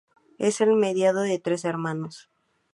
Es 0.39 0.61
el 0.61 0.73
mediano 0.73 1.21
de 1.21 1.37
tres 1.37 1.63
hermanos. 1.63 2.27